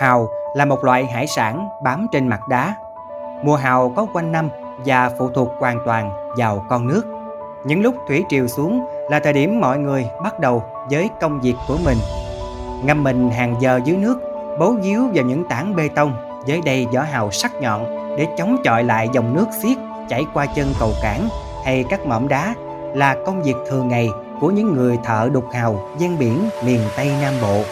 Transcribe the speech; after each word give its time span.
Hào 0.00 0.28
là 0.54 0.64
một 0.64 0.84
loại 0.84 1.06
hải 1.06 1.26
sản 1.26 1.68
bám 1.82 2.06
trên 2.12 2.28
mặt 2.28 2.48
đá. 2.48 2.74
Mùa 3.42 3.56
hào 3.56 3.92
có 3.96 4.06
quanh 4.12 4.32
năm 4.32 4.48
và 4.84 5.10
phụ 5.18 5.30
thuộc 5.34 5.48
hoàn 5.58 5.78
toàn 5.86 6.10
vào 6.36 6.64
con 6.68 6.88
nước. 6.88 7.02
Những 7.64 7.82
lúc 7.82 7.94
thủy 8.08 8.24
triều 8.28 8.46
xuống 8.46 8.86
là 9.10 9.20
thời 9.20 9.32
điểm 9.32 9.60
mọi 9.60 9.78
người 9.78 10.06
bắt 10.22 10.40
đầu 10.40 10.62
với 10.90 11.10
công 11.20 11.40
việc 11.40 11.54
của 11.68 11.76
mình. 11.84 11.96
Ngâm 12.84 13.04
mình 13.04 13.30
hàng 13.30 13.56
giờ 13.60 13.80
dưới 13.84 13.96
nước, 13.96 14.20
bấu 14.58 14.72
víu 14.82 15.08
vào 15.14 15.24
những 15.24 15.44
tảng 15.48 15.76
bê 15.76 15.88
tông 15.94 16.14
với 16.46 16.60
đầy 16.64 16.86
vỏ 16.94 17.00
hào 17.00 17.30
sắc 17.30 17.52
nhọn 17.60 17.84
để 18.16 18.26
chống 18.38 18.56
chọi 18.64 18.84
lại 18.84 19.08
dòng 19.12 19.34
nước 19.34 19.46
xiết 19.62 19.78
chảy 20.08 20.24
qua 20.34 20.46
chân 20.46 20.66
cầu 20.80 20.90
cảng 21.02 21.28
hay 21.64 21.84
các 21.90 22.06
mỏm 22.06 22.28
đá 22.28 22.54
là 22.94 23.16
công 23.26 23.42
việc 23.42 23.56
thường 23.68 23.88
ngày 23.88 24.08
của 24.40 24.50
những 24.50 24.74
người 24.74 24.98
thợ 25.04 25.28
đục 25.32 25.44
hào 25.52 25.76
ven 25.98 26.18
biển 26.18 26.48
miền 26.64 26.80
Tây 26.96 27.12
Nam 27.22 27.34
Bộ. 27.42 27.62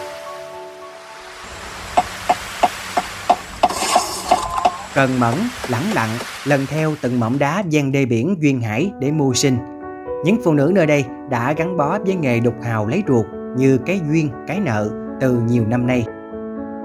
Cần 4.99 5.19
mẫn, 5.19 5.33
lẳng 5.69 5.93
lặng, 5.93 6.09
lần 6.45 6.65
theo 6.69 6.93
từng 7.01 7.19
mỏm 7.19 7.39
đá 7.39 7.63
gian 7.69 7.91
đê 7.91 8.05
biển 8.05 8.35
duyên 8.39 8.61
hải 8.61 8.91
để 8.99 9.11
mưu 9.11 9.33
sinh. 9.33 9.57
Những 10.25 10.37
phụ 10.43 10.53
nữ 10.53 10.71
nơi 10.75 10.85
đây 10.85 11.05
đã 11.29 11.53
gắn 11.53 11.77
bó 11.77 11.99
với 12.05 12.15
nghề 12.15 12.39
đục 12.39 12.53
hào 12.63 12.87
lấy 12.87 13.03
ruột 13.07 13.25
như 13.57 13.77
cái 13.77 14.01
duyên, 14.09 14.29
cái 14.47 14.59
nợ 14.59 14.89
từ 15.21 15.41
nhiều 15.47 15.65
năm 15.67 15.87
nay. 15.87 16.05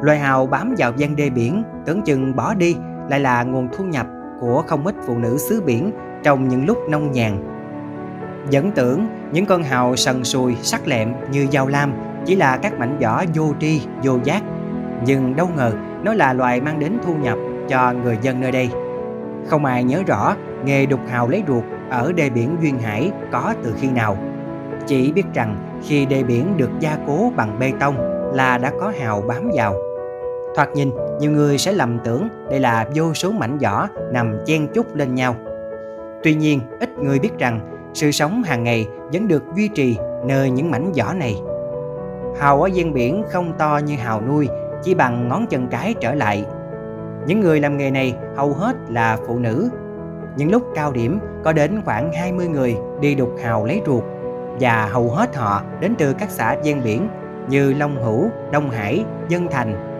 Loài 0.02 0.18
hào 0.18 0.46
bám 0.46 0.74
vào 0.78 0.92
gian 0.96 1.16
đê 1.16 1.30
biển, 1.30 1.62
tưởng 1.86 2.02
chừng 2.02 2.36
bỏ 2.36 2.54
đi 2.54 2.76
lại 3.10 3.20
là 3.20 3.42
nguồn 3.42 3.68
thu 3.72 3.84
nhập 3.84 4.06
của 4.40 4.62
không 4.66 4.86
ít 4.86 4.94
phụ 5.06 5.18
nữ 5.18 5.36
xứ 5.38 5.60
biển 5.60 5.90
trong 6.22 6.48
những 6.48 6.66
lúc 6.66 6.78
nông 6.90 7.12
nhàn. 7.12 7.44
Dẫn 8.50 8.70
tưởng 8.70 9.06
những 9.32 9.46
con 9.46 9.62
hào 9.62 9.96
sần 9.96 10.24
sùi, 10.24 10.54
sắc 10.62 10.86
lẹm 10.86 11.12
như 11.30 11.46
dao 11.52 11.68
lam 11.68 11.92
chỉ 12.26 12.36
là 12.36 12.56
các 12.56 12.78
mảnh 12.78 12.98
vỏ 12.98 13.24
vô 13.34 13.54
tri, 13.60 13.80
vô 14.02 14.18
giác. 14.24 14.42
Nhưng 15.06 15.36
đâu 15.36 15.48
ngờ 15.56 15.72
nó 16.04 16.14
là 16.14 16.32
loài 16.32 16.60
mang 16.60 16.80
đến 16.80 16.92
thu 17.06 17.14
nhập 17.14 17.38
cho 17.68 17.92
người 17.92 18.18
dân 18.22 18.40
nơi 18.40 18.52
đây. 18.52 18.70
Không 19.46 19.64
ai 19.64 19.84
nhớ 19.84 20.02
rõ 20.06 20.36
nghề 20.64 20.86
đục 20.86 21.00
hào 21.08 21.28
lấy 21.28 21.42
ruột 21.48 21.64
ở 21.90 22.12
đê 22.12 22.30
biển 22.30 22.56
Duyên 22.60 22.78
Hải 22.78 23.10
có 23.32 23.54
từ 23.62 23.74
khi 23.80 23.90
nào. 23.90 24.16
Chỉ 24.86 25.12
biết 25.12 25.24
rằng 25.34 25.78
khi 25.82 26.06
đê 26.06 26.22
biển 26.22 26.56
được 26.56 26.70
gia 26.80 26.98
cố 27.06 27.32
bằng 27.36 27.58
bê 27.58 27.72
tông 27.80 27.96
là 28.34 28.58
đã 28.58 28.72
có 28.80 28.92
hào 29.00 29.20
bám 29.20 29.50
vào. 29.54 29.74
Thoạt 30.54 30.68
nhìn, 30.74 30.90
nhiều 31.20 31.30
người 31.30 31.58
sẽ 31.58 31.72
lầm 31.72 31.98
tưởng 32.04 32.28
đây 32.50 32.60
là 32.60 32.86
vô 32.94 33.14
số 33.14 33.30
mảnh 33.30 33.58
vỏ 33.58 33.88
nằm 34.12 34.36
chen 34.46 34.68
chúc 34.74 34.94
lên 34.94 35.14
nhau. 35.14 35.36
Tuy 36.22 36.34
nhiên, 36.34 36.60
ít 36.80 36.98
người 36.98 37.18
biết 37.18 37.38
rằng 37.38 37.60
sự 37.94 38.10
sống 38.10 38.42
hàng 38.42 38.64
ngày 38.64 38.88
vẫn 39.12 39.28
được 39.28 39.42
duy 39.56 39.68
trì 39.68 39.96
nơi 40.26 40.50
những 40.50 40.70
mảnh 40.70 40.92
vỏ 40.92 41.12
này. 41.12 41.40
Hào 42.40 42.62
ở 42.62 42.66
gian 42.66 42.92
biển 42.92 43.24
không 43.30 43.52
to 43.58 43.80
như 43.86 43.96
hào 43.96 44.20
nuôi, 44.20 44.48
chỉ 44.82 44.94
bằng 44.94 45.28
ngón 45.28 45.46
chân 45.46 45.68
cái 45.70 45.94
trở 46.00 46.14
lại. 46.14 46.44
Những 47.26 47.40
người 47.40 47.60
làm 47.60 47.76
nghề 47.76 47.90
này 47.90 48.16
hầu 48.36 48.52
hết 48.52 48.76
là 48.88 49.18
phụ 49.26 49.38
nữ. 49.38 49.70
Những 50.36 50.50
lúc 50.50 50.62
cao 50.74 50.92
điểm 50.92 51.18
có 51.44 51.52
đến 51.52 51.80
khoảng 51.84 52.12
20 52.12 52.48
người 52.48 52.76
đi 53.00 53.14
đục 53.14 53.30
hào 53.42 53.64
lấy 53.64 53.82
ruột 53.86 54.04
và 54.60 54.86
hầu 54.86 55.10
hết 55.10 55.36
họ 55.36 55.62
đến 55.80 55.94
từ 55.98 56.12
các 56.12 56.30
xã 56.30 56.56
ven 56.64 56.80
biển 56.84 57.08
như 57.48 57.74
Long 57.74 58.02
Hữu, 58.04 58.30
Đông 58.52 58.70
Hải, 58.70 59.04
Dân 59.28 59.46
Thành. 59.50 59.90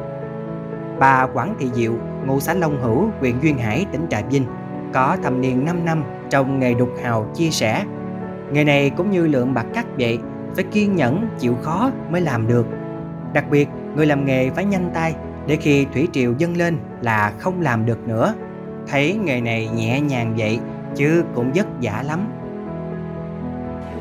Bà 0.99 1.27
Quảng 1.27 1.55
Thị 1.59 1.71
Diệu, 1.75 1.93
ngụ 2.27 2.41
xã 2.41 2.55
Long 2.55 2.83
Hữu, 2.83 3.09
huyện 3.21 3.41
Duyên 3.41 3.59
Hải, 3.59 3.87
tỉnh 3.93 4.07
Trà 4.11 4.23
Vinh, 4.31 4.45
có 4.93 5.17
thâm 5.23 5.41
niên 5.41 5.65
5 5.65 5.85
năm 5.85 6.05
trong 6.31 6.59
nghề 6.59 6.75
đục 6.75 6.89
hào 7.03 7.27
chia 7.35 7.51
sẻ. 7.51 7.85
Nghề 8.53 8.65
này 8.65 8.91
cũng 8.91 9.11
như 9.11 9.27
lượng 9.27 9.55
bạc 9.55 9.67
cắt 9.75 9.87
vậy, 9.99 10.19
phải 10.55 10.65
kiên 10.65 10.97
nhẫn, 10.97 11.29
chịu 11.39 11.55
khó 11.63 11.91
mới 12.11 12.21
làm 12.21 12.47
được. 12.47 12.67
Đặc 13.33 13.45
biệt, 13.51 13.69
người 13.97 14.07
làm 14.07 14.25
nghề 14.25 14.51
phải 14.51 14.65
nhanh 14.65 14.91
tay 14.95 15.15
để 15.47 15.57
khi 15.57 15.87
thủy 15.95 16.09
triều 16.13 16.35
dâng 16.39 16.57
lên 16.57 16.79
là 17.01 17.33
không 17.39 17.61
làm 17.61 17.87
được 17.87 17.99
nữa. 18.09 18.35
Thấy 18.89 19.19
nghề 19.25 19.41
này 19.41 19.69
nhẹ 19.75 20.01
nhàng 20.01 20.35
vậy 20.39 20.59
chứ 20.97 21.25
cũng 21.35 21.53
vất 21.55 21.67
vả 21.83 22.03
lắm. 22.07 22.27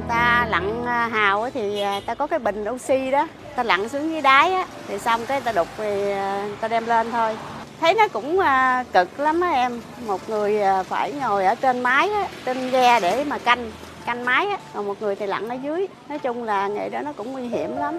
Ta 0.08 0.48
lặn 0.50 0.86
à, 0.86 1.08
hào 1.08 1.50
thì 1.50 1.82
à, 1.82 2.02
ta 2.06 2.16
có 2.16 2.28
cái 2.28 2.40
bình 2.40 2.66
oxy 2.70 3.12
đó, 3.12 3.28
ta 3.56 3.64
lặn 3.64 3.90
xuống 3.90 4.12
dưới 4.12 4.22
đáy 4.22 4.54
á, 4.54 4.66
thì 4.88 5.00
xong 5.00 5.22
cái 5.28 5.42
ta 5.42 5.52
đục 5.52 5.68
thì 5.78 6.12
à, 6.12 6.48
ta 6.62 6.68
đem 6.68 6.86
lên 6.86 7.12
thôi. 7.12 7.36
Thấy 7.82 7.94
nó 7.94 8.08
cũng 8.08 8.40
cực 8.94 9.20
lắm 9.20 9.42
á 9.42 9.50
em. 9.50 9.82
Một 10.08 10.30
người 10.30 10.60
phải 10.86 11.14
ngồi 11.14 11.46
ở 11.46 11.56
trên 11.56 11.84
mái 11.84 12.10
á, 12.10 12.28
trên 12.46 12.72
ghe 12.72 13.00
để 13.00 13.24
mà 13.24 13.38
canh 13.38 13.72
canh 14.06 14.26
mái 14.26 14.48
á, 14.48 14.58
còn 14.74 14.88
một 14.88 15.02
người 15.02 15.16
thì 15.16 15.26
lặn 15.26 15.50
ở 15.50 15.56
dưới. 15.64 15.88
Nói 16.10 16.20
chung 16.20 16.44
là 16.44 16.68
nghề 16.68 16.90
đó 16.90 17.00
nó 17.02 17.14
cũng 17.14 17.32
nguy 17.32 17.48
hiểm 17.48 17.78
lắm. 17.78 17.98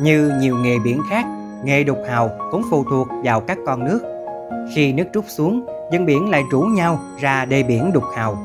Như 0.00 0.32
nhiều 0.40 0.56
nghề 0.56 0.78
biển 0.78 1.02
khác 1.10 1.24
nghề 1.64 1.84
đục 1.84 1.98
hào 2.08 2.30
cũng 2.50 2.62
phụ 2.70 2.84
thuộc 2.90 3.08
vào 3.24 3.40
các 3.40 3.58
con 3.66 3.84
nước 3.84 4.00
khi 4.74 4.92
nước 4.92 5.04
rút 5.12 5.24
xuống 5.28 5.66
dân 5.92 6.06
biển 6.06 6.30
lại 6.30 6.42
rủ 6.50 6.60
nhau 6.60 7.00
ra 7.20 7.44
đê 7.44 7.62
biển 7.62 7.92
đục 7.92 8.04
hào 8.16 8.38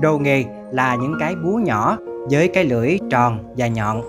đồ 0.00 0.18
nghề 0.18 0.44
là 0.70 0.94
những 0.94 1.16
cái 1.20 1.34
búa 1.34 1.58
nhỏ 1.58 1.98
với 2.30 2.48
cái 2.48 2.64
lưỡi 2.64 2.98
tròn 3.10 3.38
và 3.56 3.66
nhọn 3.66 4.02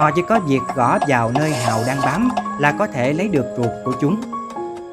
họ 0.00 0.10
chỉ 0.10 0.22
có 0.28 0.40
việc 0.40 0.60
gõ 0.74 0.98
vào 1.08 1.30
nơi 1.34 1.50
hào 1.50 1.80
đang 1.86 1.98
bám 2.04 2.28
là 2.60 2.72
có 2.78 2.86
thể 2.86 3.12
lấy 3.12 3.28
được 3.28 3.46
ruột 3.56 3.70
của 3.84 3.92
chúng 4.00 4.20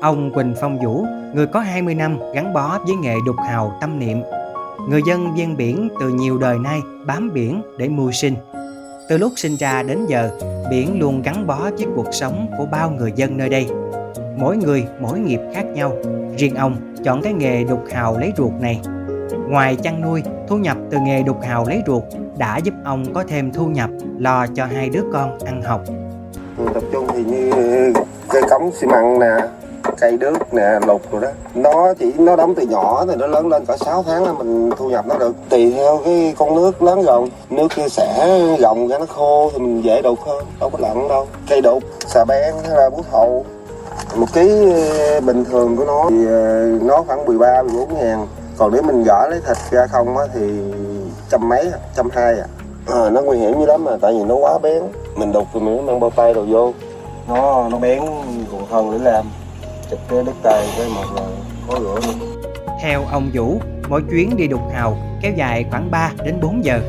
Ông 0.01 0.31
Quỳnh 0.33 0.55
Phong 0.61 0.79
Vũ, 0.79 1.05
người 1.33 1.47
có 1.47 1.59
20 1.59 1.95
năm 1.95 2.17
gắn 2.33 2.53
bó 2.53 2.79
với 2.85 2.95
nghề 2.95 3.15
đục 3.25 3.35
hào 3.47 3.77
tâm 3.81 3.99
niệm. 3.99 4.21
Người 4.89 5.01
dân 5.05 5.35
ven 5.35 5.57
biển 5.57 5.89
từ 5.99 6.09
nhiều 6.09 6.37
đời 6.37 6.59
nay 6.59 6.81
bám 7.05 7.33
biển 7.33 7.61
để 7.77 7.89
mưu 7.89 8.11
sinh. 8.11 8.35
Từ 9.11 9.17
lúc 9.17 9.33
sinh 9.35 9.55
ra 9.55 9.83
đến 9.83 10.05
giờ, 10.07 10.29
biển 10.69 10.99
luôn 10.99 11.21
gắn 11.21 11.47
bó 11.47 11.69
với 11.77 11.87
cuộc 11.95 12.07
sống 12.11 12.47
của 12.57 12.65
bao 12.65 12.89
người 12.89 13.11
dân 13.15 13.37
nơi 13.37 13.49
đây. 13.49 13.67
Mỗi 14.37 14.57
người 14.57 14.85
mỗi 14.99 15.19
nghiệp 15.19 15.39
khác 15.53 15.65
nhau, 15.73 15.93
riêng 16.37 16.55
ông 16.55 16.75
chọn 17.03 17.21
cái 17.21 17.33
nghề 17.33 17.63
đục 17.63 17.83
hào 17.91 18.17
lấy 18.17 18.31
ruột 18.37 18.51
này. 18.61 18.81
Ngoài 19.49 19.75
chăn 19.75 20.01
nuôi, 20.01 20.23
thu 20.47 20.57
nhập 20.57 20.77
từ 20.89 20.97
nghề 20.99 21.23
đục 21.23 21.41
hào 21.41 21.65
lấy 21.67 21.81
ruột 21.87 22.03
đã 22.37 22.57
giúp 22.57 22.73
ông 22.83 23.13
có 23.13 23.23
thêm 23.27 23.51
thu 23.51 23.67
nhập 23.67 23.89
lo 24.17 24.47
cho 24.47 24.65
hai 24.65 24.89
đứa 24.89 25.03
con 25.13 25.39
ăn 25.39 25.61
học. 25.61 25.81
Tập 26.73 26.83
trung 26.91 27.07
thì 27.13 27.23
như 27.23 27.51
cây 28.29 28.41
cống 28.49 28.71
xi 28.71 28.87
măng 28.87 29.19
nè, 29.19 29.35
cây 29.99 30.17
đước 30.17 30.53
nè 30.53 30.79
lục 30.87 31.01
rồi 31.11 31.21
đó. 31.21 31.27
Nó 31.55 31.93
chỉ 31.99 32.13
nó 32.17 32.35
đóng 32.35 32.55
từ 32.55 32.63
nhỏ 32.63 33.05
thì 33.09 33.15
nó 33.15 33.27
lớn 33.27 33.47
lên 33.47 33.65
cả 33.65 33.77
6 33.77 34.03
tháng 34.03 34.23
là 34.23 34.33
mình 34.33 34.69
thu 34.77 34.89
nhập 34.89 35.05
nó 35.07 35.17
được. 35.17 35.35
Tùy 35.49 35.71
theo 35.71 36.01
cái 36.05 36.33
con 36.37 36.55
nước 36.55 36.81
lớn 36.81 37.01
rộng 37.01 37.29
nước 37.49 37.67
kia 37.75 37.89
sẽ 37.89 38.39
rộng 38.59 38.87
ra 38.87 38.97
nó 38.97 39.05
khô 39.05 39.49
thì 39.53 39.59
mình 39.59 39.81
dễ 39.81 40.01
đục 40.01 40.19
hơn 40.25 40.45
đâu 40.59 40.69
có 40.69 40.77
lặn 40.81 41.07
đâu. 41.07 41.27
Cây 41.49 41.61
đục 41.61 41.83
xà 41.99 42.25
beng 42.25 42.55
hay 42.63 42.77
là 42.77 42.89
bút 42.89 43.05
hậu 43.11 43.45
một 44.15 44.27
ký 44.33 44.73
ờ, 44.73 45.21
bình 45.21 45.45
thường 45.45 45.77
của 45.77 45.85
nó 45.85 46.05
thì 46.09 46.25
ờ, 46.25 46.65
nó 46.81 47.03
khoảng 47.07 47.25
13 47.25 47.61
14 47.63 47.97
ngàn. 47.97 48.27
Còn 48.57 48.73
nếu 48.73 48.81
mình 48.81 49.03
gỡ 49.03 49.27
lấy 49.29 49.39
thịt 49.47 49.57
ra 49.71 49.87
không 49.87 50.17
á 50.17 50.25
thì 50.33 50.41
trăm 51.29 51.49
mấy 51.49 51.71
trăm 51.95 52.09
hai 52.13 52.33
à. 52.39 52.45
à 52.87 53.09
nó 53.09 53.21
nguy 53.21 53.37
hiểm 53.37 53.59
như 53.59 53.65
lắm 53.65 53.83
mà 53.83 53.91
tại 54.01 54.13
vì 54.13 54.23
nó 54.23 54.35
quá 54.35 54.57
bén. 54.63 54.83
Mình 55.15 55.31
đục 55.31 55.47
thì 55.53 55.59
mình 55.59 55.85
mang 55.85 55.99
bao 55.99 56.09
tay 56.09 56.33
đồ 56.33 56.45
vô. 56.49 56.73
Nó 57.27 57.69
nó 57.69 57.77
bén 57.77 58.01
còn 58.51 58.65
hơn 58.69 58.91
để 58.91 59.11
làm 59.11 59.25
chụp 59.91 59.99
cái 60.09 60.23
đất 60.25 60.35
tay 60.43 60.67
với 60.77 60.89
một 60.89 61.15
là 61.15 61.21
có 61.67 61.79
lửa 61.79 61.99
luôn. 62.07 62.41
Theo 62.81 63.05
ông 63.11 63.29
Vũ, 63.33 63.59
mỗi 63.89 64.01
chuyến 64.11 64.37
đi 64.37 64.47
đục 64.47 64.61
hào 64.73 64.97
kéo 65.21 65.31
dài 65.35 65.65
khoảng 65.69 65.91
3 65.91 66.11
đến 66.25 66.35
4 66.41 66.65
giờ. 66.65 66.81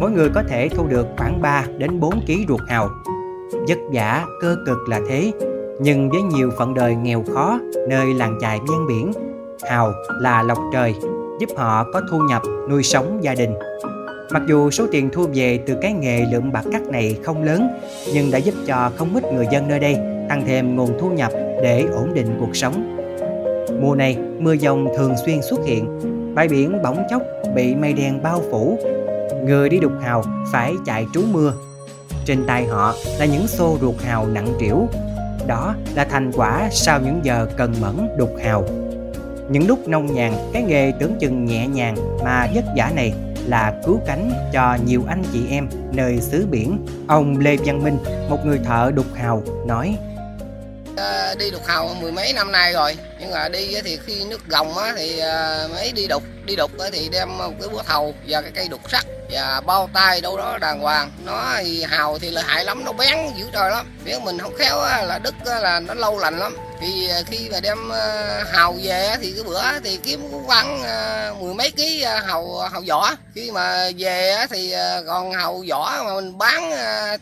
Mỗi 0.00 0.10
người 0.10 0.28
có 0.34 0.42
thể 0.48 0.68
thu 0.68 0.86
được 0.86 1.06
khoảng 1.16 1.42
3 1.42 1.64
đến 1.78 2.00
4 2.00 2.20
kg 2.26 2.32
ruột 2.48 2.60
hào. 2.68 2.88
Vất 3.68 3.78
vả, 3.92 4.24
cơ 4.40 4.56
cực 4.66 4.78
là 4.88 5.00
thế, 5.08 5.32
nhưng 5.80 6.10
với 6.10 6.22
nhiều 6.22 6.50
phận 6.58 6.74
đời 6.74 6.94
nghèo 6.94 7.24
khó 7.34 7.58
nơi 7.88 8.14
làng 8.14 8.38
chài 8.40 8.58
ven 8.58 8.86
biển, 8.88 9.12
hào 9.70 9.92
là 10.20 10.42
lộc 10.42 10.58
trời, 10.72 10.94
giúp 11.40 11.48
họ 11.56 11.86
có 11.92 12.02
thu 12.10 12.18
nhập 12.18 12.42
nuôi 12.70 12.82
sống 12.82 13.18
gia 13.22 13.34
đình. 13.34 13.54
Mặc 14.30 14.42
dù 14.48 14.70
số 14.70 14.86
tiền 14.92 15.08
thu 15.12 15.26
về 15.34 15.58
từ 15.66 15.76
cái 15.82 15.92
nghề 15.92 16.24
lượm 16.32 16.52
bạc 16.52 16.64
cắt 16.72 16.82
này 16.82 17.16
không 17.24 17.42
lớn, 17.42 17.68
nhưng 18.14 18.30
đã 18.30 18.38
giúp 18.38 18.54
cho 18.66 18.90
không 18.96 19.14
ít 19.14 19.24
người 19.32 19.46
dân 19.52 19.68
nơi 19.68 19.80
đây 19.80 19.96
tăng 20.28 20.42
thêm 20.46 20.76
nguồn 20.76 20.98
thu 21.00 21.10
nhập 21.10 21.32
để 21.62 21.82
ổn 21.82 22.14
định 22.14 22.36
cuộc 22.40 22.56
sống. 22.56 22.96
Mùa 23.80 23.94
này, 23.94 24.16
mưa 24.38 24.56
dông 24.56 24.88
thường 24.96 25.14
xuyên 25.26 25.42
xuất 25.42 25.60
hiện, 25.66 26.00
bãi 26.34 26.48
biển 26.48 26.82
bỗng 26.82 27.02
chốc 27.10 27.22
bị 27.54 27.74
mây 27.74 27.92
đen 27.92 28.22
bao 28.22 28.42
phủ. 28.50 28.78
Người 29.44 29.68
đi 29.68 29.78
đục 29.78 29.92
hào 30.02 30.22
phải 30.52 30.74
chạy 30.86 31.06
trú 31.14 31.22
mưa. 31.32 31.52
Trên 32.24 32.46
tay 32.46 32.64
họ 32.64 32.94
là 33.18 33.26
những 33.26 33.46
xô 33.46 33.78
ruột 33.80 33.94
hào 34.02 34.26
nặng 34.26 34.48
trĩu. 34.60 34.88
Đó 35.46 35.74
là 35.94 36.04
thành 36.04 36.32
quả 36.32 36.68
sau 36.72 37.00
những 37.00 37.20
giờ 37.22 37.46
cần 37.56 37.74
mẫn 37.80 38.08
đục 38.18 38.30
hào. 38.42 38.64
Những 39.50 39.66
lúc 39.68 39.88
nông 39.88 40.14
nhàn, 40.14 40.32
cái 40.52 40.62
nghề 40.62 40.92
tưởng 41.00 41.14
chừng 41.20 41.44
nhẹ 41.44 41.66
nhàng 41.66 41.96
mà 42.24 42.48
vất 42.54 42.64
vả 42.76 42.90
này 42.94 43.14
là 43.46 43.80
cứu 43.86 44.00
cánh 44.06 44.30
cho 44.52 44.78
nhiều 44.86 45.02
anh 45.08 45.22
chị 45.32 45.40
em 45.50 45.68
nơi 45.92 46.20
xứ 46.20 46.46
biển. 46.50 46.78
Ông 47.06 47.38
Lê 47.38 47.56
Văn 47.64 47.84
Minh, 47.84 47.96
một 48.30 48.38
người 48.46 48.58
thợ 48.64 48.92
đục 48.94 49.06
hào, 49.14 49.42
nói 49.66 49.96
À, 50.96 51.34
đi 51.38 51.50
đục 51.50 51.66
hào 51.66 51.96
mười 52.00 52.12
mấy 52.12 52.32
năm 52.32 52.52
nay 52.52 52.72
rồi. 52.72 52.96
Nhưng 53.20 53.30
mà 53.30 53.48
đi 53.48 53.80
thì 53.84 53.98
khi 54.06 54.24
nước 54.24 54.40
gồng 54.48 54.78
á 54.78 54.92
thì 54.96 55.18
à, 55.18 55.66
mấy 55.74 55.92
đi 55.92 56.06
đục 56.06 56.22
đi 56.44 56.56
đục 56.56 56.70
thì 56.92 57.08
đem 57.08 57.38
một 57.38 57.52
cái 57.60 57.68
búa 57.68 57.82
thầu 57.82 58.14
và 58.28 58.42
cái 58.42 58.50
cây 58.54 58.68
đục 58.68 58.80
sắt 58.90 59.04
và 59.30 59.60
bao 59.66 59.90
tay 59.92 60.20
đâu 60.20 60.36
đó 60.36 60.58
đàng 60.60 60.80
hoàng. 60.80 61.10
Nó 61.24 61.54
thì 61.58 61.82
hào 61.82 62.18
thì 62.18 62.30
lợi 62.30 62.44
hại 62.46 62.64
lắm 62.64 62.84
nó 62.84 62.92
bén 62.92 63.16
dữ 63.36 63.44
trời 63.52 63.70
lắm. 63.70 63.98
Nếu 64.04 64.20
mình 64.20 64.38
không 64.38 64.56
khéo 64.58 64.80
á, 64.80 65.02
là 65.02 65.18
đứt 65.18 65.34
á, 65.46 65.58
là 65.58 65.80
nó 65.80 65.94
lâu 65.94 66.18
lành 66.18 66.38
lắm 66.38 66.56
thì 66.80 67.08
ờ, 67.08 67.22
khi 67.26 67.48
mà 67.52 67.60
đem 67.60 67.88
ờ, 67.88 68.42
hàu 68.52 68.74
về 68.82 69.16
thì 69.20 69.32
cái 69.32 69.44
bữa 69.44 69.80
thì 69.84 69.98
kiếm 70.02 70.20
khoảng 70.46 70.82
ờ, 70.82 71.34
mười 71.40 71.54
mấy 71.54 71.70
ký 71.70 72.04
hàu 72.26 72.58
hàu 72.72 72.82
vỏ 72.88 73.10
khi 73.34 73.50
mà 73.50 73.90
về 73.98 74.46
thì 74.50 74.74
còn 75.06 75.32
hàu 75.32 75.64
vỏ 75.68 76.02
mà 76.04 76.14
mình 76.14 76.38
bán 76.38 76.70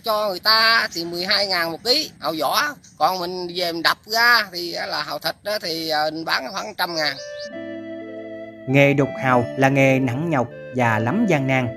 cho 0.05 0.29
người 0.29 0.41
ta 0.41 0.89
thì 0.95 1.05
12 1.05 1.47
ngàn 1.47 1.73
một 1.73 1.85
ký 1.85 2.11
hàu 2.21 2.35
vỏ 2.41 2.63
còn 2.99 3.19
mình 3.19 3.49
về 3.55 3.73
mình 3.73 3.83
đập 3.83 3.99
ra 4.07 4.49
thì 4.53 4.73
là 4.73 5.03
hàu 5.03 5.19
thịt 5.19 5.35
thì 5.63 5.91
mình 6.13 6.25
bán 6.25 6.53
khoảng 6.53 6.75
trăm 6.75 6.95
ngàn 6.95 7.17
Nghề 8.69 8.95
đục 8.95 9.09
hàu 9.23 9.45
là 9.57 9.69
nghề 9.69 9.99
nặng 9.99 10.31
nhọc 10.31 10.49
và 10.77 10.99
lắm 10.99 11.27
gian 11.29 11.47
nan. 11.47 11.69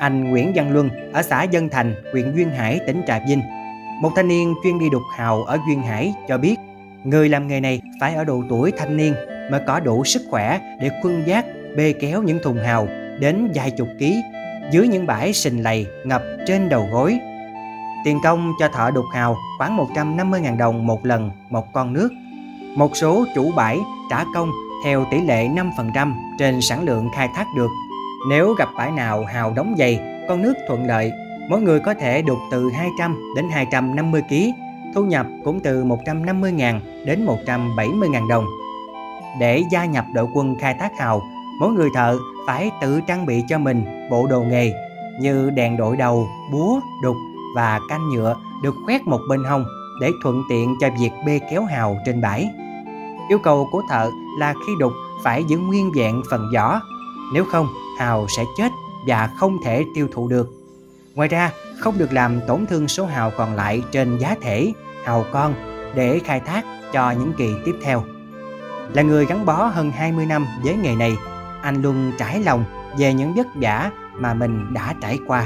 Anh 0.00 0.30
Nguyễn 0.30 0.52
Văn 0.54 0.72
Luân 0.72 1.12
ở 1.12 1.22
xã 1.22 1.42
Dân 1.42 1.68
Thành, 1.68 1.94
huyện 2.12 2.36
Duyên 2.36 2.50
Hải, 2.50 2.80
tỉnh 2.86 3.02
Trà 3.06 3.20
Vinh. 3.28 3.42
Một 4.00 4.10
thanh 4.16 4.28
niên 4.28 4.54
chuyên 4.64 4.78
đi 4.78 4.86
đục 4.90 5.02
hào 5.16 5.42
ở 5.42 5.58
Duyên 5.68 5.82
Hải 5.82 6.14
cho 6.28 6.38
biết 6.38 6.56
người 7.04 7.28
làm 7.28 7.48
nghề 7.48 7.60
này 7.60 7.82
phải 8.00 8.14
ở 8.14 8.24
độ 8.24 8.42
tuổi 8.48 8.72
thanh 8.76 8.96
niên 8.96 9.14
mới 9.50 9.60
có 9.66 9.80
đủ 9.80 10.04
sức 10.04 10.22
khỏe 10.30 10.60
để 10.80 10.90
khuân 11.02 11.24
giác, 11.24 11.44
bê 11.76 11.94
kéo 12.00 12.22
những 12.22 12.38
thùng 12.42 12.58
hào 12.58 12.88
đến 13.20 13.50
vài 13.54 13.70
chục 13.70 13.88
ký 13.98 14.22
dưới 14.70 14.88
những 14.88 15.06
bãi 15.06 15.32
sình 15.32 15.62
lầy 15.62 15.86
ngập 16.04 16.22
trên 16.46 16.68
đầu 16.68 16.88
gối. 16.92 17.18
Tiền 18.04 18.18
công 18.24 18.52
cho 18.58 18.68
thợ 18.68 18.90
đục 18.94 19.04
hào 19.14 19.36
khoảng 19.58 19.78
150.000 19.78 20.56
đồng 20.56 20.86
một 20.86 21.06
lần 21.06 21.30
một 21.50 21.72
con 21.72 21.92
nước. 21.92 22.08
Một 22.76 22.96
số 22.96 23.24
chủ 23.34 23.52
bãi 23.56 23.78
trả 24.10 24.24
công 24.34 24.50
theo 24.84 25.04
tỷ 25.10 25.20
lệ 25.20 25.48
5% 25.48 26.12
trên 26.38 26.60
sản 26.60 26.84
lượng 26.84 27.08
khai 27.16 27.28
thác 27.34 27.46
được. 27.56 27.70
Nếu 28.30 28.54
gặp 28.54 28.68
bãi 28.76 28.90
nào 28.90 29.24
hào 29.24 29.52
đóng 29.52 29.74
dày, 29.78 30.00
con 30.28 30.42
nước 30.42 30.54
thuận 30.68 30.86
lợi, 30.86 31.12
mỗi 31.48 31.60
người 31.60 31.80
có 31.80 31.94
thể 31.94 32.22
đục 32.22 32.38
từ 32.50 32.70
200 32.70 33.16
đến 33.36 33.44
250 33.50 34.22
kg, 34.28 34.34
thu 34.94 35.04
nhập 35.04 35.26
cũng 35.44 35.60
từ 35.60 35.84
150.000 35.84 36.80
đến 37.06 37.26
170.000 37.26 38.28
đồng. 38.28 38.46
Để 39.40 39.64
gia 39.70 39.84
nhập 39.84 40.04
đội 40.14 40.26
quân 40.34 40.56
khai 40.60 40.74
thác 40.80 40.98
hào, 40.98 41.22
mỗi 41.60 41.72
người 41.72 41.88
thợ 41.94 42.18
phải 42.46 42.70
tự 42.80 43.00
trang 43.00 43.26
bị 43.26 43.42
cho 43.48 43.58
mình 43.58 44.08
bộ 44.10 44.26
đồ 44.26 44.42
nghề 44.42 44.72
như 45.20 45.50
đèn 45.50 45.76
đội 45.76 45.96
đầu, 45.96 46.28
búa, 46.52 46.80
đục 47.02 47.16
và 47.56 47.80
canh 47.88 48.08
nhựa 48.08 48.36
được 48.62 48.74
khoét 48.84 49.06
một 49.06 49.20
bên 49.28 49.44
hông 49.44 49.64
để 50.00 50.10
thuận 50.22 50.42
tiện 50.48 50.76
cho 50.80 50.88
việc 51.00 51.10
bê 51.26 51.40
kéo 51.50 51.64
hào 51.64 51.96
trên 52.06 52.20
bãi. 52.20 52.50
Yêu 53.28 53.38
cầu 53.38 53.68
của 53.72 53.82
thợ 53.90 54.10
là 54.38 54.54
khi 54.66 54.72
đục 54.78 54.92
phải 55.22 55.44
giữ 55.44 55.58
nguyên 55.58 55.92
vẹn 55.92 56.22
phần 56.30 56.50
vỏ, 56.54 56.80
nếu 57.34 57.44
không 57.44 57.66
hào 57.98 58.26
sẽ 58.36 58.44
chết 58.56 58.72
và 59.06 59.30
không 59.36 59.58
thể 59.64 59.84
tiêu 59.94 60.08
thụ 60.12 60.28
được. 60.28 60.50
Ngoài 61.14 61.28
ra, 61.28 61.50
không 61.78 61.98
được 61.98 62.12
làm 62.12 62.40
tổn 62.46 62.66
thương 62.66 62.88
số 62.88 63.06
hào 63.06 63.30
còn 63.36 63.54
lại 63.54 63.82
trên 63.92 64.18
giá 64.18 64.34
thể, 64.42 64.72
hào 65.04 65.24
con 65.32 65.54
để 65.94 66.20
khai 66.24 66.40
thác 66.40 66.64
cho 66.92 67.10
những 67.10 67.32
kỳ 67.32 67.54
tiếp 67.64 67.74
theo. 67.82 68.02
Là 68.94 69.02
người 69.02 69.26
gắn 69.26 69.46
bó 69.46 69.54
hơn 69.54 69.90
20 69.90 70.26
năm 70.26 70.46
với 70.64 70.76
nghề 70.76 70.94
này, 70.94 71.16
anh 71.62 71.82
luôn 71.82 72.12
trải 72.18 72.42
lòng 72.42 72.64
về 72.98 73.14
những 73.14 73.34
vất 73.36 73.46
vả 73.54 73.90
mà 74.14 74.34
mình 74.34 74.74
đã 74.74 74.94
trải 75.00 75.18
qua. 75.26 75.44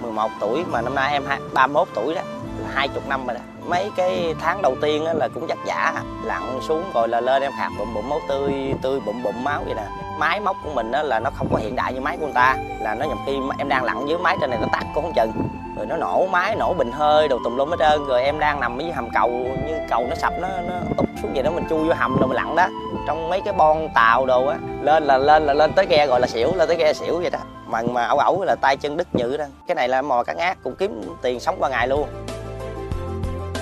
11 0.00 0.30
tuổi 0.40 0.64
mà 0.64 0.82
năm 0.82 0.94
nay 0.94 1.12
em 1.12 1.22
31 1.54 1.88
tuổi 1.94 2.14
đó 2.14 2.20
là 2.62 2.68
20 2.74 3.02
năm 3.08 3.26
rồi 3.26 3.34
đó 3.34 3.40
mấy 3.66 3.90
cái 3.96 4.34
tháng 4.40 4.62
đầu 4.62 4.76
tiên 4.80 5.04
là 5.04 5.28
cũng 5.28 5.46
vất 5.46 5.58
vả 5.66 6.02
lặn 6.24 6.42
xuống 6.60 6.84
rồi 6.94 7.08
là 7.08 7.20
lên 7.20 7.42
em 7.42 7.52
khạc 7.58 7.72
bụng 7.78 7.94
bụng 7.94 8.08
máu 8.08 8.20
tươi 8.28 8.74
tươi 8.82 9.00
bụng 9.00 9.22
bụng 9.22 9.44
máu 9.44 9.62
vậy 9.64 9.74
nè 9.74 9.86
máy 10.18 10.40
móc 10.40 10.56
của 10.64 10.70
mình 10.74 10.90
là 10.90 11.20
nó 11.20 11.30
không 11.30 11.48
có 11.52 11.58
hiện 11.58 11.76
đại 11.76 11.94
như 11.94 12.00
máy 12.00 12.16
của 12.16 12.24
người 12.24 12.34
ta 12.34 12.56
là 12.80 12.94
nó 12.94 13.04
nhầm 13.04 13.18
khi 13.26 13.32
em 13.58 13.68
đang 13.68 13.84
lặn 13.84 14.08
dưới 14.08 14.18
máy 14.18 14.36
trên 14.40 14.50
này 14.50 14.58
nó 14.62 14.68
tắt 14.72 14.84
cũng 14.94 15.04
không 15.04 15.12
chừng 15.16 15.61
rồi 15.82 15.86
nó 15.88 15.96
nổ 15.96 16.26
máy 16.26 16.56
nổ 16.56 16.74
bình 16.74 16.92
hơi 16.92 17.28
đồ 17.28 17.38
tùm 17.44 17.56
lum 17.56 17.70
hết 17.70 17.76
trơn. 17.78 18.06
Rồi 18.06 18.22
em 18.22 18.38
đang 18.38 18.60
nằm 18.60 18.78
ở 18.78 18.82
dưới 18.82 18.92
hầm 18.92 19.08
cầu 19.14 19.30
như 19.66 19.74
cầu 19.90 20.06
nó 20.10 20.14
sập 20.14 20.32
nó 20.40 20.48
nó 20.48 20.74
úp 20.96 21.06
xuống 21.22 21.32
vậy 21.34 21.42
đó 21.42 21.50
mình 21.50 21.64
chui 21.70 21.88
vô 21.88 21.94
hầm 21.94 22.16
rồi 22.18 22.28
mình 22.28 22.36
lặn 22.36 22.56
đó. 22.56 22.68
Trong 23.06 23.28
mấy 23.28 23.40
cái 23.44 23.54
bon 23.54 23.88
tàu 23.94 24.26
đồ 24.26 24.46
á 24.46 24.58
lên 24.82 25.02
là 25.02 25.18
lên 25.18 25.42
là 25.46 25.54
lên 25.54 25.72
tới 25.72 25.86
ghe 25.86 26.06
gọi 26.06 26.20
là 26.20 26.26
xỉu 26.26 26.54
lên 26.54 26.68
tới 26.68 26.76
ghe 26.76 26.92
xỉu 26.92 27.18
vậy 27.20 27.30
đó. 27.30 27.38
Mà 27.66 27.82
mà 27.82 28.06
ẩu 28.06 28.18
ẩu 28.18 28.44
là 28.44 28.54
tay 28.60 28.76
chân 28.76 28.96
đứt 28.96 29.14
nhự 29.14 29.36
đó. 29.36 29.44
Cái 29.66 29.74
này 29.74 29.88
là 29.88 30.02
mò 30.02 30.22
cá 30.22 30.34
ác 30.38 30.58
cũng 30.62 30.76
kiếm 30.76 31.02
tiền 31.22 31.40
sống 31.40 31.56
qua 31.58 31.68
ngày 31.68 31.88
luôn. 31.88 32.08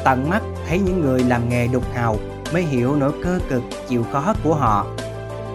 Tận 0.04 0.30
mắt 0.30 0.40
thấy 0.68 0.78
những 0.78 1.00
người 1.00 1.24
làm 1.28 1.48
nghề 1.48 1.66
đục 1.66 1.84
hào 1.94 2.16
mới 2.52 2.62
hiểu 2.62 2.96
nỗi 2.96 3.12
cơ 3.24 3.38
cực 3.48 3.62
chịu 3.88 4.04
khó 4.12 4.34
của 4.44 4.54
họ. 4.54 4.86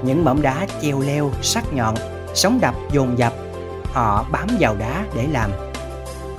Những 0.01 0.25
mỏm 0.25 0.41
đá 0.41 0.55
treo 0.81 0.99
leo, 0.99 1.31
sắc 1.41 1.63
nhọn, 1.73 1.95
sóng 2.33 2.59
đập 2.61 2.73
dồn 2.91 3.17
dập, 3.17 3.33
họ 3.93 4.25
bám 4.31 4.47
vào 4.59 4.75
đá 4.79 5.03
để 5.15 5.25
làm. 5.31 5.51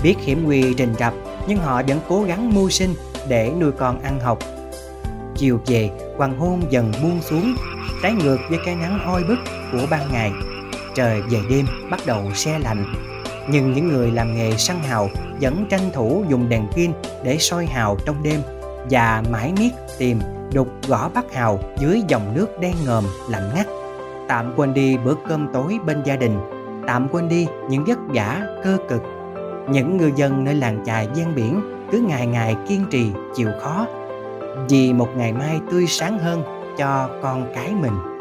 Biết 0.03 0.15
hiểm 0.19 0.45
nguy 0.45 0.75
rình 0.75 0.95
rập, 0.99 1.15
nhưng 1.49 1.59
họ 1.59 1.83
vẫn 1.89 2.01
cố 2.09 2.23
gắng 2.23 2.55
mưu 2.55 2.71
sinh 2.71 2.95
để 3.29 3.53
nuôi 3.61 3.73
con 3.73 4.01
ăn 4.03 4.21
học. 4.21 4.39
Chiều 5.37 5.61
về, 5.67 5.91
hoàng 6.17 6.39
hôn 6.39 6.63
dần 6.71 6.93
buông 7.03 7.21
xuống, 7.23 7.55
trái 8.03 8.13
ngược 8.13 8.39
với 8.51 8.59
cái 8.67 8.77
nắng 8.77 8.99
oi 9.05 9.25
bức 9.25 9.39
của 9.73 9.87
ban 9.91 10.13
ngày. 10.13 10.33
Trời 10.95 11.23
về 11.31 11.39
đêm 11.51 11.67
bắt 11.91 12.01
đầu 12.07 12.23
se 12.35 12.59
lạnh, 12.59 12.95
nhưng 13.49 13.73
những 13.73 13.89
người 13.89 14.11
làm 14.11 14.35
nghề 14.35 14.57
săn 14.57 14.77
hào 14.79 15.11
vẫn 15.41 15.67
tranh 15.71 15.91
thủ 15.93 16.25
dùng 16.29 16.49
đèn 16.49 16.67
pin 16.77 16.93
để 17.25 17.39
soi 17.39 17.67
hào 17.67 17.97
trong 18.07 18.23
đêm 18.23 18.41
và 18.91 19.23
mãi 19.31 19.53
miết 19.59 19.71
tìm 19.99 20.21
đục 20.53 20.69
gõ 20.89 21.09
bắt 21.15 21.25
hào 21.35 21.61
dưới 21.79 22.03
dòng 22.09 22.35
nước 22.35 22.61
đen 22.61 22.75
ngòm 22.87 23.05
lạnh 23.31 23.51
ngắt 23.55 23.67
tạm 24.29 24.53
quên 24.57 24.75
đi 24.75 24.97
bữa 25.05 25.15
cơm 25.29 25.49
tối 25.53 25.79
bên 25.87 26.03
gia 26.05 26.17
đình 26.17 26.39
tạm 26.87 27.09
quên 27.09 27.29
đi 27.29 27.47
những 27.71 27.85
vất 27.85 27.99
vả 28.09 28.43
cơ 28.65 28.79
cực 28.89 29.03
những 29.71 29.97
ngư 29.97 30.11
dân 30.17 30.45
nơi 30.45 30.55
làng 30.55 30.79
chài 30.87 31.09
ven 31.17 31.35
biển 31.35 31.61
cứ 31.93 32.01
ngày 32.01 32.27
ngày 32.27 32.57
kiên 32.69 32.85
trì, 32.91 33.11
chịu 33.35 33.49
khó. 33.61 33.87
Vì 34.69 34.93
một 34.93 35.09
ngày 35.17 35.33
mai 35.33 35.61
tươi 35.71 35.87
sáng 35.87 36.19
hơn 36.19 36.43
cho 36.79 37.11
con 37.23 37.47
cái 37.55 37.73
mình. 37.75 38.16